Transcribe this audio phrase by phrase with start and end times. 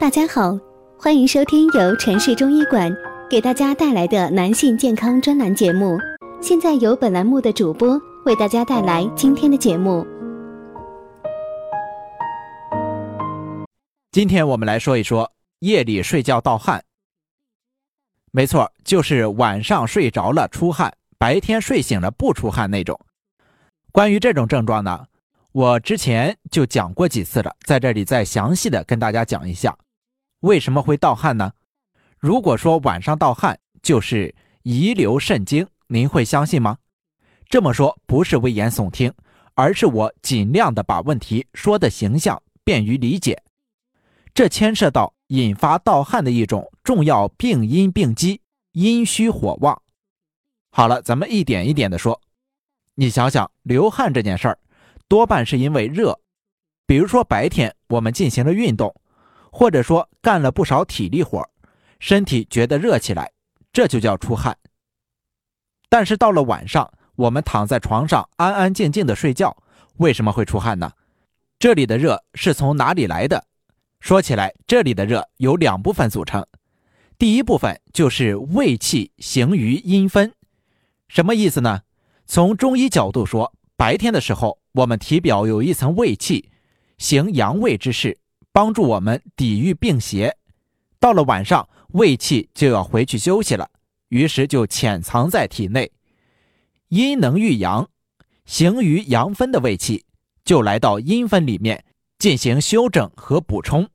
[0.00, 0.56] 大家好，
[0.96, 2.88] 欢迎收听由城市中医馆
[3.28, 5.98] 给大家带来的男性健康专栏节目。
[6.40, 10.06] 现在由本栏目的主播为大家带来今天的节目。
[14.12, 16.84] 今天我们来说一说夜里睡觉盗汗。
[18.30, 22.96] 没错，就是晚上睡着了出汗，白天睡醒了不出汗那种。
[23.90, 25.06] 关于这种症状呢，
[25.50, 29.76] 我之前就讲过几次了，在这里再详细的跟大家讲一下，
[30.40, 31.52] 为什么会盗汗呢？
[32.18, 36.78] 如果说晚上盗汗就是遗留肾精，您会相信吗？
[37.48, 39.12] 这么说不是危言耸听，
[39.54, 43.42] 而是我尽量的把问题说的形象，便于理解。
[44.34, 48.40] 这牵涉到引发盗汗的一种重要病因病机——
[48.72, 49.82] 阴虚火旺。
[50.70, 52.20] 好了，咱们一点一点的说。
[52.94, 54.58] 你想想，流汗这件事儿，
[55.08, 56.20] 多半是因为热。
[56.86, 58.94] 比如说白天我们进行了运动，
[59.50, 61.42] 或者说干了不少体力活，
[62.00, 63.32] 身体觉得热起来，
[63.72, 64.56] 这就叫出汗。
[65.88, 69.56] 但是到了晚上，我们躺在床上安安静静的睡觉，
[69.96, 70.92] 为什么会出汗呢？
[71.58, 73.44] 这里的热是从哪里来的？
[74.00, 76.46] 说起来，这里的热有两部分组成。
[77.18, 80.32] 第一部分就是胃气行于阴分，
[81.08, 81.80] 什么意思呢？
[82.26, 86.48] 从中医角度说，白天的时候，我们体表有一层胃气，
[86.98, 88.18] 行阳胃之事，
[88.58, 90.36] 帮助我们抵御病邪。
[90.98, 93.70] 到了晚上，胃气就要回去休息了，
[94.08, 95.92] 于是就潜藏在体内。
[96.88, 97.88] 阴能御阳，
[98.46, 100.04] 行于阳分的胃气
[100.44, 101.84] 就来到阴分里面
[102.18, 103.88] 进行修整和补充。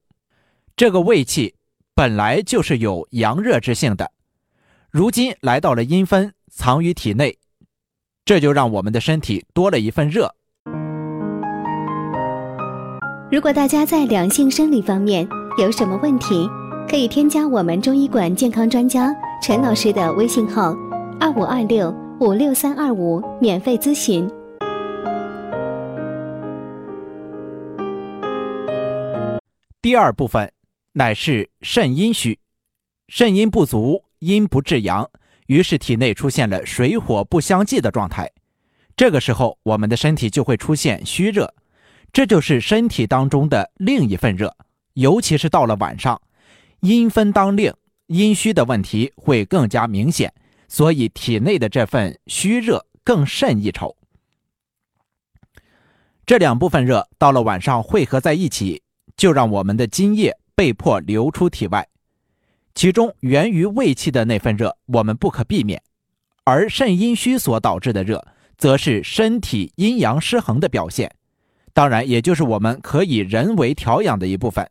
[0.77, 1.55] 这个胃气
[1.93, 4.13] 本来就是有阳热之性的，
[4.89, 7.37] 如今来到了阴分，藏于体内。
[8.23, 10.33] 这就让我们的身体多了一份热。
[13.33, 16.47] 如果大家在两性生理方面有什么问题，
[16.87, 20.71] 可以添加我们中医馆健康专家陈老师的微信号：
[21.19, 24.29] 二五二六五六三二五，免费咨询。
[29.81, 30.51] 第二部分
[30.91, 32.37] 乃是肾阴虚，
[33.07, 35.09] 肾阴不足，阴不至阳。
[35.47, 38.29] 于是体内出现了水火不相济的状态，
[38.95, 41.51] 这个时候我们的身体就会出现虚热，
[42.13, 44.55] 这就是身体当中的另一份热。
[44.93, 46.21] 尤其是到了晚上，
[46.81, 47.73] 阴分当令，
[48.05, 50.31] 阴虚的问题会更加明显，
[50.67, 53.97] 所以体内的这份虚热更甚一筹。
[56.25, 58.83] 这两部分热到了晚上汇合在一起，
[59.17, 61.87] 就让我们的津液被迫流出体外。
[62.75, 65.79] 其中源于胃气的那份热，我们不可避免；
[66.43, 68.23] 而肾阴虚所导致的热，
[68.59, 71.13] 则是身体阴阳失衡的表现，
[71.73, 74.69] 当然，也就是我们可以人为调养的一部分。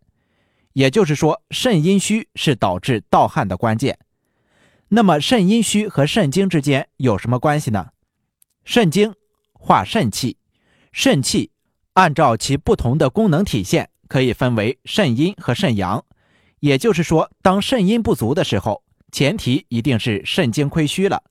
[0.72, 3.98] 也就是说，肾阴虚是导致盗汗的关键。
[4.88, 7.88] 那么，肾阴虚和肾精之间有什么关系呢？
[8.64, 9.12] 肾精
[9.52, 10.36] 化肾气，
[10.92, 11.50] 肾气
[11.94, 16.04] 按照其不同的功能体现，可以分为肾阴和肾阳。
[16.60, 21.22] 也就是说，当肾阴不足的时候，前提一定是肾精亏虚了。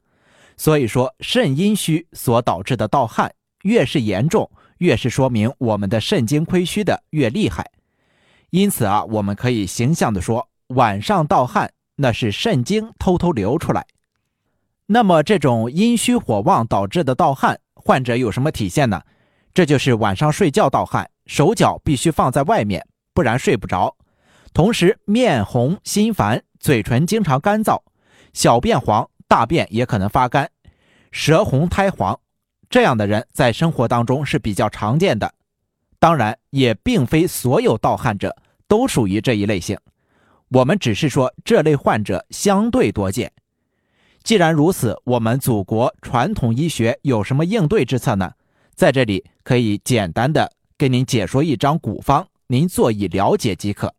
[0.58, 3.34] 所以说，肾阴虚所导致的盗汗
[3.64, 4.52] 越是严重，
[4.82, 7.70] 越是说明我们的肾精亏虚的越厉害。
[8.50, 13.86] 因此啊，我们可以形象的说，晚上盗汗那是肾精偷偷流出来。
[14.88, 19.02] 那么，这种阴虚火旺导致的盗汗，患者有什么体现呢？
[19.54, 23.96] 这就是晚上睡觉盗汗，手脚必须放在外面，不然睡不着。
[24.52, 27.80] 同时，面红心烦，嘴唇经常干燥，
[28.34, 30.50] 小便黄，大便也可能发干，
[31.12, 32.20] 舌红苔黄，
[32.72, 35.32] 这样的人在生活当中是比较常见的。
[36.00, 38.36] 当然，也并非所有盗汗者
[38.68, 39.78] 都属于这一类型，
[40.48, 43.32] 我们只是说这类患者相对多见。
[44.24, 48.32] 既然如此，我们祖国传统医学有什么应对之策呢？
[48.74, 53.94] 在这里可以简单的跟您解说一张古方，您做以了解即可。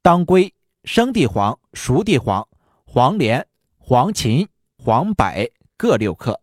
[0.00, 0.54] 当归、
[0.84, 2.46] 生地黄、熟地黄、
[2.84, 3.44] 黄连、
[3.78, 4.46] 黄芩、
[4.78, 5.26] 黄柏
[5.76, 6.40] 各六克，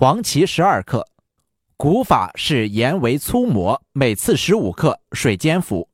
[0.00, 1.06] 黄芪十二克。
[1.76, 5.86] 古法是研为粗磨，每次十五克，水煎服。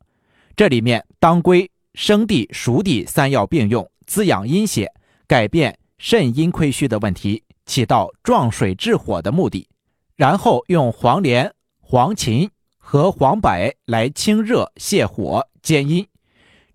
[0.54, 4.88] 这里面当归、生地、熟地三药并用，滋养阴血，
[5.26, 9.68] 改变肾阴亏虚的问题，起到壮水治火的目的。
[10.14, 12.48] 然后用黄连、黄芩
[12.78, 13.50] 和黄柏
[13.86, 16.06] 来清热泻火、兼阴。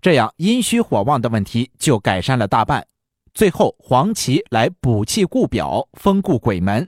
[0.02, 2.86] 这样阴虚火旺的问题就改善了大半，
[3.34, 6.86] 最后黄芪来补气固表、封固鬼门，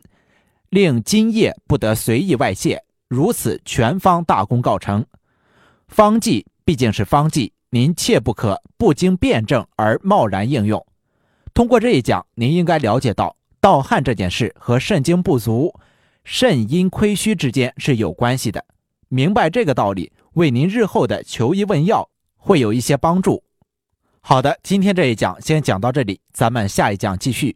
[0.74, 5.06] 令津液不得随意外泄，如此全方大功告成。
[5.88, 10.84] 方剂毕竟是方剂，您切不可不经辩证而贸然应用。
[11.54, 15.72] 通过这一讲，您应该了解到盗汗这件事和肾精不足、
[16.24, 18.66] 肾阴亏虚之间是有关系的。
[19.10, 23.44] 明白这个道理，为您日后的求医问药会有一些帮助。
[24.22, 27.56] 好的，今天这一讲先讲到这里，咱们下一讲继续。